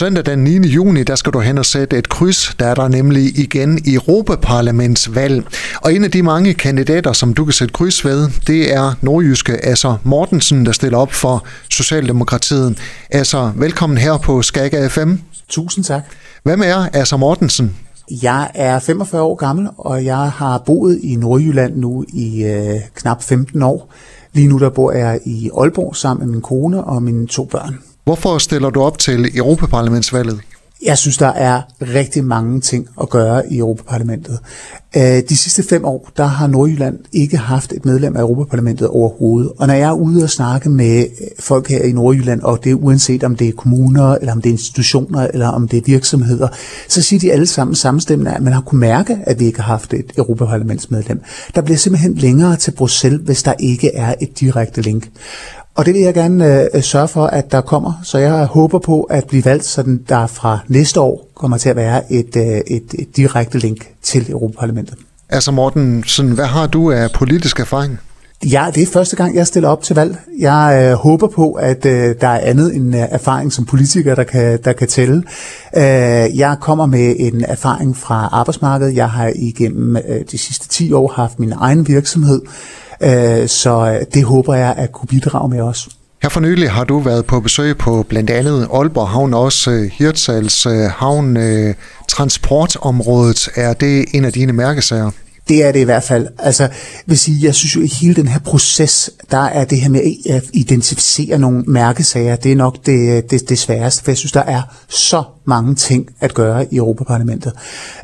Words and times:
Søndag 0.00 0.26
den 0.26 0.38
9. 0.38 0.68
juni, 0.68 1.02
der 1.02 1.14
skal 1.14 1.32
du 1.32 1.40
hen 1.40 1.58
og 1.58 1.64
sætte 1.64 1.98
et 1.98 2.08
kryds. 2.08 2.54
Der 2.58 2.66
er 2.66 2.74
der 2.74 2.88
nemlig 2.88 3.38
igen 3.38 3.78
Europaparlamentsvalg. 3.86 5.44
Og 5.82 5.94
en 5.94 6.04
af 6.04 6.10
de 6.10 6.22
mange 6.22 6.54
kandidater, 6.54 7.12
som 7.12 7.34
du 7.34 7.44
kan 7.44 7.52
sætte 7.52 7.72
kryds 7.72 8.04
ved, 8.04 8.28
det 8.46 8.74
er 8.74 8.94
nordjyske 9.00 9.64
Asser 9.66 9.96
Mortensen, 10.04 10.66
der 10.66 10.72
stiller 10.72 10.98
op 10.98 11.12
for 11.12 11.44
Socialdemokratiet. 11.70 12.78
Asser, 13.10 13.52
velkommen 13.56 13.98
her 13.98 14.18
på 14.18 14.42
Skaga 14.42 14.88
FM. 14.88 15.14
Tusind 15.48 15.84
tak. 15.84 16.02
Hvem 16.42 16.62
er 16.64 16.88
Asser 16.92 17.16
Mortensen? 17.16 17.76
Jeg 18.22 18.50
er 18.54 18.78
45 18.78 19.22
år 19.22 19.34
gammel, 19.34 19.68
og 19.76 20.04
jeg 20.04 20.30
har 20.30 20.58
boet 20.66 21.00
i 21.02 21.16
Nordjylland 21.16 21.76
nu 21.76 22.04
i 22.14 22.44
øh, 22.44 22.80
knap 22.94 23.22
15 23.22 23.62
år. 23.62 23.92
Lige 24.32 24.48
nu 24.48 24.58
der 24.58 24.70
bor 24.70 24.92
jeg 24.92 25.20
i 25.26 25.50
Aalborg 25.58 25.96
sammen 25.96 26.26
med 26.26 26.32
min 26.32 26.42
kone 26.42 26.84
og 26.84 27.02
mine 27.02 27.26
to 27.26 27.44
børn. 27.44 27.78
Hvorfor 28.10 28.38
stiller 28.38 28.70
du 28.70 28.82
op 28.82 28.98
til 28.98 29.38
Europaparlamentsvalget? 29.38 30.40
Jeg 30.82 30.98
synes, 30.98 31.18
der 31.18 31.26
er 31.26 31.62
rigtig 31.80 32.24
mange 32.24 32.60
ting 32.60 32.88
at 33.00 33.10
gøre 33.10 33.52
i 33.52 33.58
Europaparlamentet. 33.58 34.38
Øh, 34.96 35.22
de 35.28 35.36
sidste 35.36 35.62
fem 35.62 35.84
år, 35.84 36.08
der 36.16 36.24
har 36.24 36.46
Nordjylland 36.46 36.98
ikke 37.12 37.36
haft 37.36 37.72
et 37.72 37.84
medlem 37.84 38.16
af 38.16 38.20
Europaparlamentet 38.20 38.88
overhovedet. 38.88 39.52
Og 39.58 39.66
når 39.66 39.74
jeg 39.74 39.88
er 39.88 39.92
ude 39.92 40.22
og 40.22 40.30
snakke 40.30 40.70
med 40.70 41.06
folk 41.40 41.68
her 41.68 41.82
i 41.82 41.92
Nordjylland, 41.92 42.40
og 42.42 42.64
det 42.64 42.70
er 42.70 42.74
uanset 42.74 43.24
om 43.24 43.36
det 43.36 43.48
er 43.48 43.52
kommuner, 43.52 44.14
eller 44.14 44.32
om 44.32 44.42
det 44.42 44.48
er 44.48 44.54
institutioner, 44.54 45.26
eller 45.26 45.48
om 45.48 45.68
det 45.68 45.76
er 45.76 45.82
virksomheder, 45.86 46.48
så 46.88 47.02
siger 47.02 47.20
de 47.20 47.32
alle 47.32 47.46
sammen 47.46 47.74
samstemmende, 47.74 48.32
at 48.32 48.42
man 48.42 48.52
har 48.52 48.60
kunne 48.60 48.80
mærke, 48.80 49.18
at 49.22 49.40
vi 49.40 49.44
ikke 49.44 49.60
har 49.60 49.72
haft 49.72 49.94
et 49.94 50.12
Europaparlamentsmedlem. 50.18 51.22
Der 51.54 51.60
bliver 51.60 51.78
simpelthen 51.78 52.14
længere 52.14 52.56
til 52.56 52.70
Bruxelles, 52.70 53.20
hvis 53.24 53.42
der 53.42 53.54
ikke 53.58 53.94
er 53.94 54.14
et 54.20 54.40
direkte 54.40 54.80
link. 54.80 55.08
Og 55.74 55.86
det 55.86 55.94
vil 55.94 56.02
jeg 56.02 56.14
gerne 56.14 56.68
øh, 56.74 56.82
sørge 56.82 57.08
for, 57.08 57.26
at 57.26 57.52
der 57.52 57.60
kommer. 57.60 58.00
Så 58.02 58.18
jeg 58.18 58.44
håber 58.44 58.78
på 58.78 59.02
at 59.02 59.24
blive 59.24 59.44
valgt, 59.44 59.64
så 59.64 59.98
der 60.08 60.26
fra 60.26 60.58
næste 60.68 61.00
år 61.00 61.28
kommer 61.34 61.58
til 61.58 61.68
at 61.68 61.76
være 61.76 62.12
et, 62.12 62.36
øh, 62.36 62.42
et, 62.76 62.94
et 62.98 63.16
direkte 63.16 63.58
link 63.58 63.88
til 64.02 64.30
Europaparlamentet. 64.30 64.94
Altså 65.28 65.52
Morten, 65.52 66.04
sådan, 66.06 66.32
hvad 66.32 66.46
har 66.46 66.66
du 66.66 66.90
af 66.90 67.10
politisk 67.10 67.60
erfaring? 67.60 67.98
Ja, 68.44 68.66
det 68.74 68.82
er 68.82 68.86
første 68.86 69.16
gang, 69.16 69.34
jeg 69.34 69.46
stiller 69.46 69.68
op 69.68 69.82
til 69.82 69.96
valg. 69.96 70.16
Jeg 70.38 70.88
øh, 70.90 70.92
håber 70.92 71.28
på, 71.28 71.52
at 71.52 71.86
øh, 71.86 72.14
der 72.20 72.28
er 72.28 72.40
andet 72.40 72.74
end 72.74 72.96
øh, 72.96 73.02
erfaring 73.10 73.52
som 73.52 73.64
politiker, 73.64 74.14
der 74.14 74.24
kan, 74.24 74.58
der 74.64 74.72
kan 74.72 74.88
tælle. 74.88 75.22
Øh, 75.76 75.82
jeg 76.38 76.56
kommer 76.60 76.86
med 76.86 77.14
en 77.18 77.44
erfaring 77.48 77.96
fra 77.96 78.28
arbejdsmarkedet. 78.32 78.94
Jeg 78.94 79.10
har 79.10 79.32
igennem 79.36 79.96
øh, 79.96 80.20
de 80.30 80.38
sidste 80.38 80.68
10 80.68 80.92
år 80.92 81.12
haft 81.16 81.38
min 81.38 81.52
egen 81.52 81.88
virksomhed. 81.88 82.40
Øh, 83.02 83.48
så 83.48 83.98
øh, 84.00 84.06
det 84.14 84.24
håber 84.24 84.54
jeg 84.54 84.74
at 84.76 84.92
kunne 84.92 85.06
bidrage 85.06 85.48
med 85.48 85.60
også. 85.60 85.90
Her 86.22 86.28
for 86.28 86.40
nylig 86.40 86.70
har 86.70 86.84
du 86.84 86.98
været 86.98 87.26
på 87.26 87.40
besøg 87.40 87.78
på 87.78 88.06
blandt 88.08 88.30
andet 88.30 88.68
Aalborg 88.72 89.08
Havn, 89.08 89.34
også 89.34 89.70
øh, 89.70 89.90
Hirtshals 89.92 90.66
øh, 90.66 90.72
Havn. 90.72 91.38
Transportområdet, 92.08 93.48
er 93.56 93.72
det 93.72 94.04
en 94.14 94.24
af 94.24 94.32
dine 94.32 94.52
mærkesager? 94.52 95.10
Det 95.48 95.64
er 95.64 95.72
det 95.72 95.80
i 95.80 95.84
hvert 95.84 96.02
fald. 96.02 96.26
Altså, 96.38 96.68
vil 97.06 97.18
sige, 97.18 97.46
jeg 97.46 97.54
synes 97.54 97.76
jo, 97.76 97.82
at 97.82 97.88
hele 98.00 98.14
den 98.14 98.28
her 98.28 98.38
proces, 98.38 99.10
der 99.30 99.44
er 99.44 99.64
det 99.64 99.80
her 99.80 99.88
med 99.88 100.00
at 100.30 100.42
identificere 100.52 101.38
nogle 101.38 101.64
mærkesager, 101.66 102.36
det 102.36 102.52
er 102.52 102.56
nok 102.56 102.76
det, 102.86 103.30
det, 103.30 103.48
det 103.48 103.58
sværeste, 103.58 104.04
for 104.04 104.10
jeg 104.10 104.18
synes, 104.18 104.32
der 104.32 104.42
er 104.42 104.62
så 104.88 105.22
mange 105.44 105.74
ting 105.74 106.08
at 106.20 106.34
gøre 106.34 106.74
i 106.74 106.76
Europaparlamentet. 106.76 107.52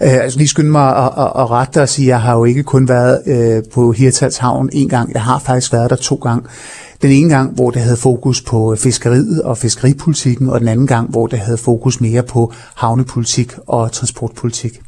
Uh, 0.01 0.07
altså 0.07 0.39
lige 0.39 0.49
skynd 0.49 0.69
mig 0.69 0.97
at, 0.97 1.13
at, 1.19 1.33
at 1.39 1.51
rette 1.51 1.83
og 1.83 1.89
sige, 1.89 2.07
at 2.07 2.09
jeg 2.09 2.21
har 2.21 2.37
jo 2.37 2.45
ikke 2.45 2.63
kun 2.63 2.89
været 2.89 3.23
uh, 3.27 3.73
på 3.73 3.93
Hirtals 3.93 4.37
Havn 4.37 4.71
en 4.73 4.89
gang, 4.89 5.13
jeg 5.15 5.23
har 5.23 5.39
faktisk 5.39 5.73
været 5.73 5.91
der 5.91 5.97
to 5.97 6.15
gange. 6.15 6.49
Den 7.03 7.11
ene 7.11 7.29
gang, 7.29 7.55
hvor 7.55 7.71
det 7.71 7.83
havde 7.83 7.97
fokus 7.97 8.43
på 8.43 8.77
fiskeriet 8.79 9.43
og 9.43 9.59
fiskeripolitikken, 9.59 10.51
og 10.51 10.61
den 10.61 10.69
anden 10.69 10.87
gang, 10.87 11.11
hvor 11.11 11.27
det 11.27 11.39
havde 11.39 11.59
fokus 11.59 12.01
mere 12.01 12.23
på 12.23 12.53
havnepolitik 12.75 13.53
og 13.67 13.93
transportpolitik. 13.93 14.81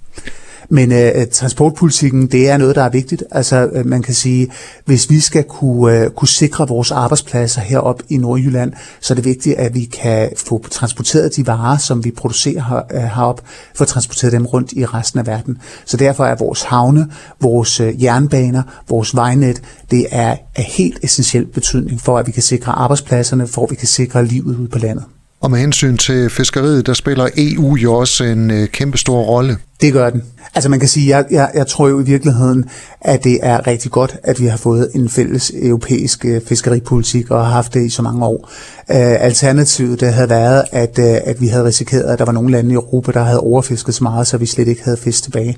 Men 0.71 0.93
øh, 0.93 1.27
transportpolitikken, 1.33 2.27
det 2.27 2.49
er 2.49 2.57
noget, 2.57 2.77
der 2.77 2.83
er 2.83 2.89
vigtigt. 2.89 3.25
Altså 3.31 3.69
øh, 3.73 3.87
man 3.87 4.03
kan 4.03 4.15
sige, 4.15 4.49
hvis 4.85 5.11
vi 5.11 5.21
skal 5.21 5.45
kunne, 5.45 5.99
øh, 5.99 6.11
kunne 6.11 6.29
sikre 6.29 6.69
vores 6.69 6.91
arbejdspladser 6.91 7.61
herop 7.61 8.03
i 8.09 8.17
Nordjylland, 8.17 8.73
så 9.01 9.13
er 9.13 9.15
det 9.15 9.25
vigtigt, 9.25 9.57
at 9.57 9.75
vi 9.75 9.85
kan 9.85 10.31
få 10.37 10.65
transporteret 10.71 11.37
de 11.37 11.47
varer, 11.47 11.77
som 11.77 12.05
vi 12.05 12.11
producerer 12.11 12.65
her, 12.69 12.83
øh, 12.95 13.11
herop, 13.11 13.41
få 13.75 13.85
transporteret 13.85 14.33
dem 14.33 14.47
rundt 14.47 14.73
i 14.73 14.85
resten 14.85 15.21
af 15.21 15.27
verden. 15.27 15.59
Så 15.85 15.97
derfor 15.97 16.25
er 16.25 16.35
vores 16.35 16.63
havne, 16.63 17.07
vores 17.41 17.81
øh, 17.81 18.03
jernbaner, 18.03 18.63
vores 18.89 19.15
vejnet, 19.15 19.63
det 19.91 20.07
er 20.11 20.37
af 20.57 20.65
helt 20.65 20.99
essentiel 21.03 21.47
betydning 21.47 22.01
for, 22.01 22.19
at 22.19 22.27
vi 22.27 22.33
kan 22.33 22.43
sikre 22.43 22.73
arbejdspladserne, 22.73 23.47
for 23.47 23.65
at 23.65 23.71
vi 23.71 23.77
kan 23.77 23.89
sikre 23.89 24.25
livet 24.25 24.57
ude 24.57 24.69
på 24.69 24.79
landet. 24.79 25.05
Og 25.41 25.51
med 25.51 25.59
hensyn 25.59 25.97
til 25.97 26.31
fiskeriet, 26.31 26.87
der 26.87 26.95
spiller 26.95 27.29
EU 27.37 27.77
jo 27.77 27.95
også 27.95 28.25
en 28.25 28.51
øh, 28.51 28.69
kæmpe 28.69 28.99
stor 28.99 29.23
rolle. 29.23 29.57
Det 29.81 29.93
gør 29.93 30.11
den. 30.11 30.23
Altså 30.55 30.69
man 30.69 30.81
kan 30.81 30.89
sige, 30.89 31.17
jeg, 31.17 31.27
jeg, 31.31 31.51
jeg 31.55 31.67
tror 31.67 31.89
jo 31.89 32.01
i 32.01 32.05
virkeligheden, 32.05 32.65
at 33.01 33.25
det 33.25 33.39
er 33.43 33.67
rigtig 33.67 33.91
godt, 33.91 34.17
at 34.23 34.41
vi 34.41 34.47
har 34.47 34.57
fået 34.57 34.91
en 34.95 35.09
fælles 35.09 35.53
europæisk 35.63 36.25
øh, 36.25 36.41
fiskeripolitik 36.47 37.31
og 37.31 37.45
har 37.45 37.53
haft 37.53 37.75
det 37.75 37.87
i 37.87 37.89
så 37.89 38.03
mange 38.03 38.27
år. 38.27 38.51
Øh, 38.91 39.25
alternativet 39.25 40.01
det 40.01 40.13
havde 40.13 40.29
været, 40.29 40.63
at, 40.73 40.99
øh, 40.99 41.17
at 41.25 41.41
vi 41.41 41.49
havde 41.49 41.65
risikeret, 41.65 42.03
at 42.03 42.19
der 42.19 42.25
var 42.25 42.33
nogle 42.33 42.51
lande 42.51 42.71
i 42.71 42.75
Europa, 42.75 43.13
der 43.13 43.23
havde 43.23 43.41
overfisket 43.41 43.95
så 43.95 44.05
meget, 44.05 44.27
så 44.27 44.39
vi 44.39 44.47
slet 44.47 44.69
ikke 44.69 44.85
havde 44.85 44.97
fisk 44.97 45.23
tilbage. 45.23 45.57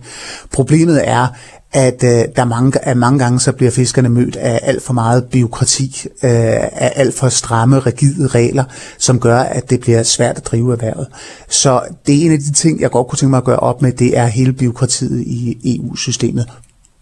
Problemet 0.53 1.09
er, 1.09 1.27
at 1.73 2.05
øh, 2.05 2.25
der 2.37 2.45
mange, 2.45 2.85
at 2.85 2.97
mange 2.97 3.19
gange 3.19 3.41
så 3.41 3.53
bliver 3.53 3.71
fiskerne 3.71 4.09
mødt 4.09 4.37
af 4.37 4.61
alt 4.63 4.83
for 4.83 4.93
meget 4.93 5.25
byråkrati, 5.25 5.97
øh, 6.07 6.31
af 6.63 6.93
alt 6.97 7.15
for 7.15 7.29
stramme, 7.29 7.79
rigide 7.79 8.27
regler, 8.27 8.65
som 8.99 9.21
gør, 9.21 9.39
at 9.39 9.71
det 9.71 9.81
bliver 9.81 10.03
svært 10.03 10.37
at 10.37 10.47
drive 10.47 10.73
erhvervet. 10.73 11.07
Så 11.49 11.83
det 12.07 12.15
er 12.15 12.27
en 12.27 12.33
af 12.33 12.39
de 12.39 12.53
ting, 12.53 12.81
jeg 12.81 12.91
godt 12.91 13.09
kunne 13.09 13.17
tænke 13.17 13.31
mig 13.31 13.39
at 13.39 13.45
gøre 13.45 13.59
op 13.59 13.83
med, 13.83 13.93
det 13.93 14.19
er 14.19 14.27
hele 14.27 14.53
byråkratiet 14.53 15.21
i 15.21 15.59
EU-systemet. 15.77 16.47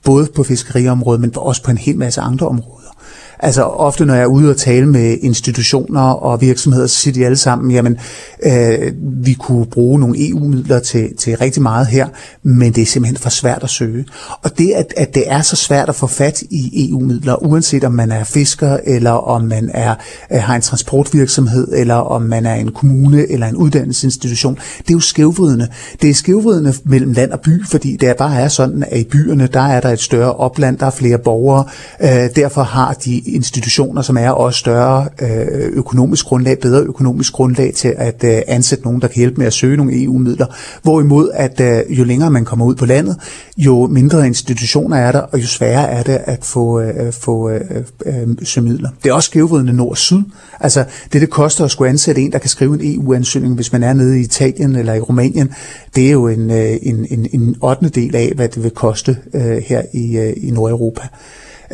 Både 0.05 0.27
på 0.35 0.43
fiskeriområdet, 0.43 1.21
men 1.21 1.33
også 1.37 1.63
på 1.63 1.71
en 1.71 1.79
hel 1.79 1.99
masse 1.99 2.21
andre 2.21 2.49
områder. 2.49 2.98
Altså 3.41 3.63
ofte, 3.63 4.05
når 4.05 4.15
jeg 4.15 4.23
er 4.23 4.27
ude 4.27 4.51
og 4.51 4.57
tale 4.57 4.87
med 4.87 5.19
institutioner 5.21 6.01
og 6.01 6.41
virksomheder, 6.41 6.87
så 6.87 6.97
siger 6.97 7.15
de 7.15 7.25
alle 7.25 7.37
sammen, 7.37 7.71
jamen, 7.71 7.99
øh, 8.43 8.93
vi 9.25 9.33
kunne 9.33 9.67
bruge 9.67 10.01
nogle 10.01 10.29
EU-midler 10.29 10.79
til, 10.79 11.17
til 11.17 11.37
rigtig 11.37 11.63
meget 11.63 11.87
her, 11.87 12.09
men 12.43 12.73
det 12.73 12.83
er 12.83 12.87
simpelthen 12.87 13.17
for 13.17 13.31
svært 13.31 13.63
at 13.63 13.71
søge. 13.71 14.05
Og 14.43 14.59
det, 14.59 14.73
at, 14.73 14.95
at 14.97 15.15
det 15.15 15.25
er 15.27 15.43
så 15.43 15.57
svært 15.57 15.89
at 15.89 15.95
få 15.95 16.07
fat 16.07 16.43
i 16.51 16.91
EU-midler, 16.91 17.47
uanset 17.47 17.85
om 17.85 17.93
man 17.93 18.13
er 18.13 18.25
fisker, 18.25 18.79
eller 18.85 19.11
om 19.11 19.43
man 19.43 19.71
er, 19.75 19.95
øh, 20.33 20.39
har 20.39 20.57
en 20.57 20.63
transportvirksomhed, 20.63 21.69
eller 21.73 21.95
om 21.95 22.23
man 22.23 22.47
er 22.47 22.55
en 22.55 22.73
kommune 22.73 23.33
eller 23.33 23.47
en 23.47 23.57
uddannelsesinstitution, 23.57 24.55
det 24.79 24.91
er 24.91 24.95
jo 24.95 25.01
skævvridende. 25.01 25.69
Det 26.03 26.11
er 26.11 26.15
skævvridende 26.15 26.75
mellem 26.85 27.13
land 27.13 27.31
og 27.31 27.41
by, 27.41 27.67
fordi 27.67 27.97
det 27.97 28.17
bare 28.17 28.41
er 28.41 28.49
sådan, 28.49 28.85
at 28.91 29.01
i 29.01 29.05
byerne, 29.05 29.47
der 29.47 29.61
er 29.61 29.81
der 29.81 29.89
et 29.89 30.01
større 30.01 30.33
opland, 30.33 30.79
der 30.79 30.87
er 30.87 30.91
flere 30.91 31.19
borgere, 31.19 31.65
øh, 32.03 32.37
derfor 32.37 32.63
har 32.63 32.93
de 32.93 33.28
institutioner, 33.35 34.03
som 34.03 34.17
er 34.17 34.31
også 34.31 34.59
større 34.59 35.09
øh, 35.23 35.71
økonomisk 35.73 36.27
grundlag, 36.27 36.59
bedre 36.59 36.83
økonomisk 36.83 37.33
grundlag 37.33 37.75
til 37.75 37.95
at 37.97 38.25
øh, 38.25 38.43
ansætte 38.47 38.85
nogen, 38.85 39.01
der 39.01 39.09
kan 39.09 39.17
hjælpe 39.17 39.37
med 39.37 39.47
at 39.47 39.53
søge 39.53 39.77
nogle 39.77 40.03
EU-midler. 40.03 40.47
Hvorimod, 40.83 41.31
at 41.35 41.61
øh, 41.61 41.99
jo 41.99 42.05
længere 42.05 42.31
man 42.31 42.45
kommer 42.45 42.67
ud 42.67 42.75
på 42.75 42.87
landet, 42.87 43.17
jo 43.57 43.87
mindre 43.87 44.27
institutioner 44.27 44.97
er 44.97 45.13
der, 45.13 45.21
og 45.21 45.41
jo 45.43 45.47
sværere 45.47 45.89
er 45.89 46.03
det 46.03 46.19
at 46.25 46.45
få, 46.45 46.83
få 47.13 47.51
søge 48.43 48.65
midler. 48.67 48.89
Det 49.03 49.11
er 49.11 49.15
også 49.15 49.27
skævvridende 49.27 49.73
nord-syd. 49.73 50.23
Altså, 50.61 50.85
det 51.13 51.21
det 51.21 51.31
koster 51.31 51.65
at 51.65 51.71
skulle 51.71 51.91
ansætte 51.91 52.21
en, 52.21 52.33
der 52.33 52.39
kan 52.39 52.51
skrive 52.51 52.75
en 52.75 52.95
EU-ansøgning, 52.95 53.55
hvis 53.55 53.73
man 53.73 53.83
er 53.83 53.93
nede 53.93 54.21
i 54.21 54.23
Italien 54.23 54.77
eller 54.77 54.95
i 54.95 55.01
Rumænien, 55.01 55.51
det 55.97 56.07
er 56.07 56.11
jo 56.11 56.29
en, 56.29 56.51
en, 56.51 57.07
en, 57.11 57.29
en 57.33 57.57
8. 57.63 57.89
del 57.89 58.17
af, 58.17 58.33
hvad 58.35 58.49
det 58.49 58.63
vil 58.63 58.71
koste 58.71 59.17
her 59.69 59.83
i, 59.93 60.33
i 60.37 60.51
Nordeuropa. 60.51 61.09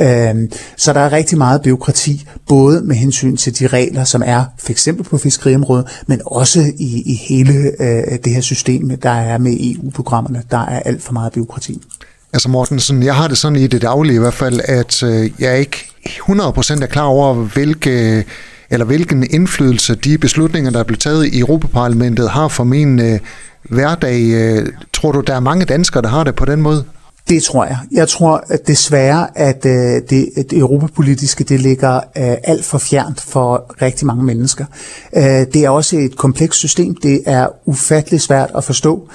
Øhm, 0.00 0.52
så 0.76 0.92
der 0.92 1.00
er 1.00 1.12
rigtig 1.12 1.38
meget 1.38 1.62
byråkrati, 1.62 2.26
både 2.48 2.82
med 2.82 2.96
hensyn 2.96 3.36
til 3.36 3.58
de 3.58 3.66
regler, 3.66 4.04
som 4.04 4.22
er 4.26 4.44
for 4.58 4.70
eksempel 4.70 5.04
på 5.04 5.18
fiskeriområdet, 5.18 5.86
men 6.06 6.20
også 6.26 6.60
i, 6.78 7.02
i 7.06 7.14
hele 7.14 7.52
øh, 7.80 8.18
det 8.24 8.32
her 8.32 8.40
system, 8.40 8.98
der 8.98 9.10
er 9.10 9.38
med 9.38 9.56
EU-programmerne. 9.60 10.42
Der 10.50 10.58
er 10.58 10.80
alt 10.80 11.02
for 11.02 11.12
meget 11.12 11.32
byråkrati. 11.32 11.82
Altså 12.32 12.48
Mortensen, 12.48 13.02
jeg 13.02 13.14
har 13.14 13.28
det 13.28 13.38
sådan 13.38 13.58
i 13.58 13.66
det 13.66 13.82
daglige 13.82 14.16
i 14.16 14.18
hvert 14.18 14.34
fald, 14.34 14.60
at 14.64 15.02
øh, 15.02 15.30
jeg 15.38 15.58
ikke 15.58 15.76
100% 16.06 16.82
er 16.82 16.86
klar 16.86 17.04
over, 17.04 17.34
hvilke 17.34 18.24
eller 18.70 18.86
hvilken 18.86 19.26
indflydelse 19.30 19.94
de 19.94 20.18
beslutninger, 20.18 20.70
der 20.70 20.78
er 20.78 20.84
blevet 20.84 21.00
taget 21.00 21.26
i 21.26 21.38
Europaparlamentet, 21.38 22.30
har 22.30 22.48
for 22.48 22.64
min 22.64 23.00
øh, 23.00 23.18
hverdag. 23.62 24.22
Øh, 24.22 24.66
tror 24.92 25.12
du, 25.12 25.20
der 25.20 25.34
er 25.34 25.40
mange 25.40 25.64
danskere, 25.64 26.02
der 26.02 26.08
har 26.08 26.24
det 26.24 26.34
på 26.34 26.44
den 26.44 26.62
måde? 26.62 26.84
Det 27.34 27.42
tror 27.42 27.64
jeg. 27.64 27.78
Jeg 27.92 28.08
tror 28.08 28.44
at 28.48 28.66
desværre, 28.66 29.38
at 29.38 29.66
øh, 29.66 30.02
det, 30.10 30.28
det 30.36 30.52
europapolitiske 30.52 31.44
det 31.44 31.60
ligger 31.60 31.96
øh, 31.96 32.36
alt 32.44 32.64
for 32.64 32.78
fjernt 32.78 33.20
for 33.20 33.74
rigtig 33.82 34.06
mange 34.06 34.24
mennesker. 34.24 34.64
Øh, 35.16 35.22
det 35.24 35.56
er 35.56 35.68
også 35.68 35.96
et 35.96 36.16
komplekst 36.16 36.58
system. 36.58 36.94
Det 36.94 37.22
er 37.26 37.48
ufattelig 37.66 38.20
svært 38.20 38.50
at 38.56 38.64
forstå. 38.64 39.08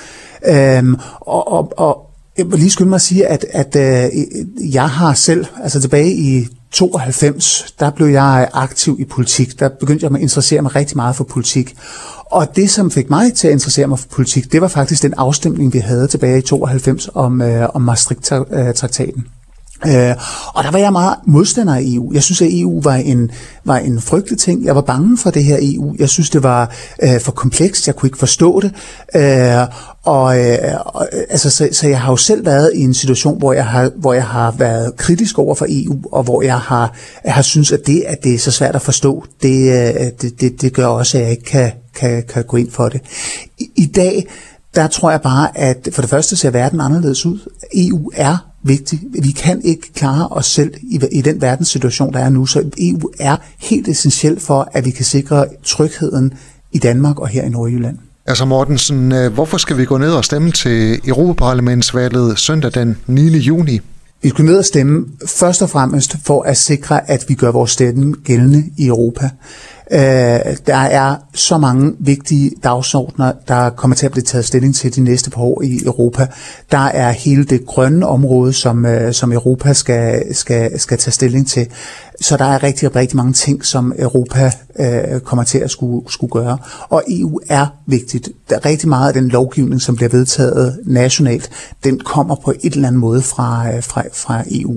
Øh, 0.45 0.83
og, 1.19 1.51
og, 1.51 1.73
og 1.77 2.09
jeg 2.37 2.51
vil 2.51 2.59
lige 2.59 2.71
skynde 2.71 2.89
mig 2.89 2.95
at 2.95 3.01
sige, 3.01 3.27
at, 3.27 3.45
at 3.51 3.75
øh, 3.75 4.09
jeg 4.73 4.89
har 4.89 5.13
selv, 5.13 5.45
altså 5.63 5.81
tilbage 5.81 6.11
i 6.11 6.47
92, 6.71 7.75
der 7.79 7.89
blev 7.89 8.07
jeg 8.07 8.49
aktiv 8.53 8.95
i 8.99 9.05
politik. 9.05 9.59
Der 9.59 9.69
begyndte 9.79 10.05
jeg 10.05 10.15
at 10.15 10.21
interessere 10.21 10.61
mig 10.61 10.75
rigtig 10.75 10.97
meget 10.97 11.15
for 11.15 11.23
politik. 11.23 11.75
Og 12.31 12.55
det, 12.55 12.69
som 12.69 12.91
fik 12.91 13.09
mig 13.09 13.33
til 13.33 13.47
at 13.47 13.51
interessere 13.51 13.87
mig 13.87 13.99
for 13.99 14.07
politik, 14.11 14.51
det 14.51 14.61
var 14.61 14.67
faktisk 14.67 15.03
den 15.03 15.13
afstemning, 15.17 15.73
vi 15.73 15.79
havde 15.79 16.07
tilbage 16.07 16.39
i 16.39 16.41
92 16.41 17.09
om, 17.13 17.41
øh, 17.41 17.69
om 17.73 17.81
Maastricht-traktaten. 17.81 19.25
Øh, 19.85 20.15
og 20.53 20.63
der 20.63 20.71
var 20.71 20.79
jeg 20.79 20.91
meget 20.91 21.15
modstander 21.25 21.75
af 21.75 21.81
EU. 21.83 22.13
Jeg 22.13 22.23
synes, 22.23 22.41
at 22.41 22.47
EU 22.51 22.81
var 22.81 22.95
en, 22.95 23.31
var 23.65 23.77
en 23.77 24.01
frygtelig 24.01 24.39
ting. 24.39 24.65
Jeg 24.65 24.75
var 24.75 24.81
bange 24.81 25.17
for 25.17 25.29
det 25.29 25.43
her 25.43 25.57
EU. 25.61 25.95
Jeg 25.99 26.09
synes, 26.09 26.29
det 26.29 26.43
var 26.43 26.71
øh, 27.03 27.21
for 27.21 27.31
komplekst. 27.31 27.87
Jeg 27.87 27.95
kunne 27.95 28.07
ikke 28.07 28.17
forstå 28.17 28.59
det. 28.59 28.71
Øh, 29.15 29.61
øh, 29.61 29.67
og, 30.03 30.39
øh, 30.39 30.57
altså, 31.29 31.49
så, 31.49 31.69
så 31.71 31.87
jeg 31.87 32.01
har 32.01 32.11
jo 32.11 32.17
selv 32.17 32.45
været 32.45 32.71
i 32.75 32.81
en 32.81 32.93
situation, 32.93 33.39
hvor 33.39 33.53
jeg 33.53 33.65
har, 33.65 33.91
hvor 33.95 34.13
jeg 34.13 34.25
har 34.25 34.51
været 34.51 34.97
kritisk 34.97 35.39
over 35.39 35.55
for 35.55 35.65
EU, 35.69 35.99
og 36.11 36.23
hvor 36.23 36.41
jeg 36.41 36.59
har, 36.59 36.93
jeg 37.25 37.33
har 37.33 37.41
synes, 37.41 37.71
at 37.71 37.79
det, 37.87 38.03
at 38.07 38.23
det 38.23 38.33
er 38.33 38.39
så 38.39 38.51
svært 38.51 38.75
at 38.75 38.81
forstå, 38.81 39.23
det, 39.41 39.71
øh, 39.71 40.11
det, 40.21 40.41
det, 40.41 40.61
det 40.61 40.73
gør 40.73 40.85
også, 40.85 41.17
at 41.17 41.23
jeg 41.23 41.31
ikke 41.31 41.43
kan, 41.43 41.71
kan, 41.95 42.23
kan 42.23 42.43
gå 42.43 42.57
ind 42.57 42.71
for 42.71 42.89
det. 42.89 43.01
I, 43.59 43.71
i 43.75 43.85
dag, 43.85 44.27
der 44.75 44.87
tror 44.87 45.11
jeg 45.11 45.21
bare, 45.21 45.57
at 45.57 45.89
for 45.91 46.01
det 46.01 46.09
første 46.09 46.35
ser 46.35 46.49
verden 46.49 46.81
anderledes 46.81 47.25
ud. 47.25 47.39
EU 47.75 48.11
er 48.15 48.37
vigtig. 48.63 48.99
Vi 49.23 49.31
kan 49.31 49.61
ikke 49.63 49.93
klare 49.93 50.27
os 50.27 50.45
selv 50.45 50.73
i, 50.81 50.99
i 51.11 51.21
den 51.21 51.41
verdenssituation, 51.41 52.13
der 52.13 52.19
er 52.19 52.29
nu, 52.29 52.45
så 52.45 52.59
EU 52.77 53.11
er 53.19 53.37
helt 53.57 53.87
essentielt 53.87 54.41
for, 54.41 54.69
at 54.71 54.85
vi 54.85 54.91
kan 54.91 55.05
sikre 55.05 55.45
trygheden 55.63 56.33
i 56.71 56.79
Danmark 56.79 57.19
og 57.19 57.27
her 57.27 57.43
i 57.43 57.49
Nordjylland. 57.49 57.97
Altså 58.25 58.45
Mortensen, 58.45 59.11
øh, 59.11 59.33
hvorfor 59.33 59.57
skal 59.57 59.77
vi 59.77 59.85
gå 59.85 59.97
ned 59.97 60.11
og 60.11 60.25
stemme 60.25 60.51
til 60.51 61.01
Europaparlamentsvalget 61.07 62.39
søndag 62.39 62.71
den 62.73 62.97
9. 63.07 63.37
juni? 63.37 63.79
Vi 64.21 64.29
skal 64.29 64.45
ned 64.45 64.57
og 64.57 64.65
stemme 64.65 65.05
først 65.27 65.61
og 65.61 65.69
fremmest 65.69 66.15
for 66.25 66.43
at 66.43 66.57
sikre, 66.57 67.11
at 67.11 67.25
vi 67.27 67.33
gør 67.33 67.51
vores 67.51 67.71
stemme 67.71 68.13
gældende 68.23 68.63
i 68.77 68.87
Europa. 68.87 69.29
Øh, 69.91 69.99
der 70.67 70.75
er 70.75 71.15
så 71.33 71.57
mange 71.57 71.93
vigtige 71.99 72.51
dagsordner, 72.63 73.31
der 73.47 73.69
kommer 73.69 73.95
til 73.95 74.05
at 74.05 74.11
blive 74.11 74.23
taget 74.23 74.45
stilling 74.45 74.75
til 74.75 74.95
de 74.95 75.01
næste 75.01 75.29
par 75.29 75.41
år 75.41 75.61
i 75.61 75.79
Europa. 75.85 76.27
Der 76.71 76.77
er 76.77 77.11
hele 77.11 77.43
det 77.43 77.65
grønne 77.65 78.07
område, 78.07 78.53
som, 78.53 78.85
øh, 78.85 79.13
som 79.13 79.31
Europa 79.31 79.73
skal, 79.73 80.35
skal, 80.35 80.79
skal 80.79 80.97
tage 80.97 81.11
stilling 81.11 81.47
til. 81.47 81.67
Så 82.21 82.37
der 82.37 82.45
er 82.45 82.63
rigtig, 82.63 82.95
rigtig 82.95 83.17
mange 83.17 83.33
ting, 83.33 83.65
som 83.65 83.93
Europa 83.99 84.51
øh, 84.79 85.19
kommer 85.19 85.43
til 85.43 85.57
at 85.57 85.71
skulle, 85.71 86.11
skulle 86.11 86.31
gøre. 86.31 86.57
Og 86.89 87.03
EU 87.07 87.39
er 87.49 87.67
vigtigt. 87.85 88.29
Der 88.49 88.55
er 88.55 88.65
rigtig 88.65 88.89
meget 88.89 89.07
af 89.07 89.13
den 89.13 89.29
lovgivning, 89.29 89.81
som 89.81 89.95
bliver 89.95 90.09
vedtaget 90.09 90.79
nationalt, 90.85 91.49
den 91.83 91.99
kommer 91.99 92.35
på 92.35 92.53
et 92.63 92.73
eller 92.73 92.87
andet 92.87 92.99
måde 92.99 93.21
fra, 93.21 93.75
øh, 93.75 93.83
fra, 93.83 94.03
fra 94.13 94.43
EU. 94.51 94.75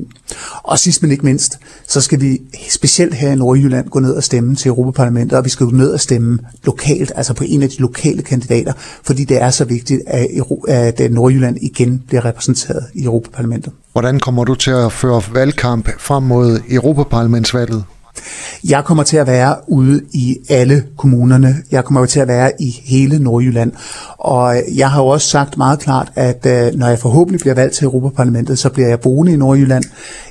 Og 0.63 0.79
sidst 0.79 1.03
men 1.03 1.11
ikke 1.11 1.25
mindst, 1.25 1.59
så 1.89 2.01
skal 2.01 2.21
vi 2.21 2.41
specielt 2.71 3.15
her 3.15 3.33
i 3.33 3.37
Nordjylland 3.37 3.89
gå 3.89 3.99
ned 3.99 4.13
og 4.13 4.25
stemme 4.25 4.57
til 4.57 4.69
Europaparlamentet, 4.69 5.39
og 5.39 5.45
vi 5.45 5.51
skal 5.51 5.67
gå 5.67 5.73
ned 5.73 5.91
og 5.91 6.01
stemme 6.01 6.39
lokalt, 6.65 7.13
altså 7.15 7.35
på 7.35 7.45
en 7.47 7.63
af 7.63 7.69
de 7.69 7.79
lokale 7.79 8.23
kandidater, 8.23 8.73
fordi 9.03 9.25
det 9.25 9.43
er 9.43 9.51
så 9.51 9.65
vigtigt, 9.65 10.03
at, 10.07 10.27
at 10.69 11.01
øh, 11.01 11.11
Nordjylland 11.11 11.57
igen 11.61 12.03
bliver 12.07 12.25
repræsenteret 12.25 12.85
i 12.95 13.05
Europaparlamentet. 13.05 13.73
Hvordan 13.93 14.21
kommer 14.21 14.45
du 14.45 14.55
til 14.55 14.71
at 14.71 14.93
føre 14.93 15.23
valgkamp 15.33 15.89
frem 15.99 16.23
mod 16.23 16.61
Europaparlamentsvalget? 16.71 17.85
Jeg 18.69 18.85
kommer 18.85 19.03
til 19.03 19.17
at 19.17 19.27
være 19.27 19.57
ude 19.69 20.01
i 20.13 20.39
alle 20.49 20.85
kommunerne. 20.97 21.57
Jeg 21.71 21.85
kommer 21.85 22.07
til 22.07 22.21
at 22.21 22.29
være 22.29 22.53
i 22.61 22.81
hele 22.85 23.19
Nordjylland. 23.19 23.73
Og 24.19 24.57
jeg 24.75 24.91
har 24.91 25.03
jo 25.03 25.09
også 25.09 25.29
sagt 25.29 25.57
meget 25.57 25.79
klart, 25.79 26.13
at 26.15 26.47
øh, 26.47 26.75
når 26.79 26.89
jeg 26.89 26.99
forhåbentlig 26.99 27.41
bliver 27.41 27.55
valgt 27.55 27.75
til 27.75 27.85
Europaparlamentet, 27.85 28.59
så 28.59 28.69
bliver 28.69 28.89
jeg 28.89 29.01
boende 29.01 29.33
i 29.33 29.37
Nordjylland. 29.37 29.85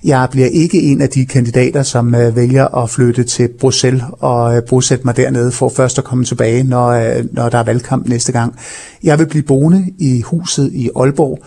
Jeg 0.04 0.28
bliver 0.32 0.48
ikke 0.48 0.82
en 0.82 1.02
af 1.02 1.10
de 1.10 1.26
kandidater, 1.26 1.84
som 1.84 2.16
øh, 2.16 2.36
vælger 2.36 2.84
at 2.84 2.90
flytte 2.90 3.24
til 3.24 3.50
Bruxelles 3.60 4.04
og 4.20 4.56
øh, 4.56 4.64
bosætte 4.70 5.06
mig 5.06 5.18
dernede 5.18 5.52
for 5.52 5.70
først 5.70 5.98
at 5.98 6.04
komme 6.04 6.26
tilbage, 6.26 6.64
når, 6.64 7.16
når 7.34 7.50
der 7.50 7.58
er 7.58 7.64
valgkamp 7.64 8.08
næste 8.08 8.32
gang. 8.32 8.56
Jeg 9.04 9.20
vil 9.20 9.26
blive 9.26 9.44
boende 9.44 9.86
i 10.00 10.22
huset 10.22 10.72
i 10.74 10.90
Aalborg, 10.96 11.40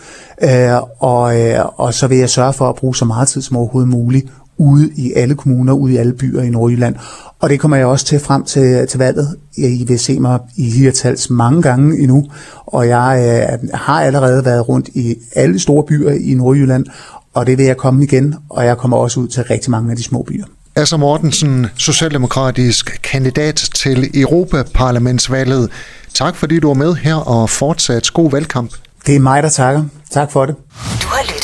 og, 0.99 1.33
og 1.77 1.93
så 1.93 2.07
vil 2.07 2.17
jeg 2.17 2.29
sørge 2.29 2.53
for 2.53 2.69
at 2.69 2.75
bruge 2.75 2.95
så 2.95 3.05
meget 3.05 3.27
tid 3.27 3.41
som 3.41 3.57
overhovedet 3.57 3.89
muligt 3.89 4.27
ude 4.57 4.89
i 4.95 5.13
alle 5.15 5.35
kommuner, 5.35 5.73
ude 5.73 5.93
i 5.93 5.97
alle 5.97 6.13
byer 6.13 6.41
i 6.41 6.49
Nordjylland. 6.49 6.95
Og 7.39 7.49
det 7.49 7.59
kommer 7.59 7.77
jeg 7.77 7.85
også 7.85 8.05
til 8.05 8.19
frem 8.19 8.43
til, 8.43 8.87
til 8.87 8.99
valget. 8.99 9.35
I 9.57 9.85
vil 9.87 9.99
se 9.99 10.19
mig 10.19 10.39
i 10.57 10.69
Hirtals 10.69 11.29
mange 11.29 11.61
gange 11.61 11.99
endnu, 11.99 12.25
og 12.65 12.87
jeg 12.87 13.47
øh, 13.63 13.69
har 13.73 14.01
allerede 14.01 14.45
været 14.45 14.69
rundt 14.69 14.87
i 14.87 15.15
alle 15.35 15.59
store 15.59 15.83
byer 15.83 16.11
i 16.11 16.33
Nordjylland, 16.33 16.85
og 17.33 17.47
det 17.47 17.57
vil 17.57 17.65
jeg 17.65 17.77
komme 17.77 18.03
igen, 18.03 18.35
og 18.49 18.65
jeg 18.65 18.77
kommer 18.77 18.97
også 18.97 19.19
ud 19.19 19.27
til 19.27 19.43
rigtig 19.43 19.71
mange 19.71 19.91
af 19.91 19.97
de 19.97 20.03
små 20.03 20.23
byer. 20.27 20.45
Asser 20.75 20.97
Mortensen, 20.97 21.67
socialdemokratisk 21.77 22.99
kandidat 23.03 23.55
til 23.55 24.21
Europaparlamentsvalget. 24.21 25.69
Tak 26.13 26.35
fordi 26.35 26.59
du 26.59 26.67
var 26.67 26.73
med 26.73 26.93
her 26.93 27.15
og 27.15 27.49
fortsat 27.49 28.11
god 28.13 28.31
valgkamp. 28.31 28.71
Det 29.07 29.15
er 29.15 29.19
mig, 29.19 29.43
der 29.43 29.49
takker. 29.49 29.83
Tak 30.11 30.31
for 30.31 30.45
det. 30.45 30.55